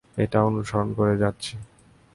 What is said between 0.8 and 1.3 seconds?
করে